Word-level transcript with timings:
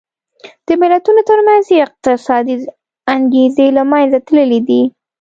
د 0.65 0.67
ملتونو 0.81 1.21
ترمنځ 1.29 1.65
یې 1.73 1.83
اقتصادي 1.87 2.55
انګېزې 3.15 3.67
له 3.77 3.83
منځه 3.91 4.17
تللې 4.27 4.59
دي. 4.67 4.81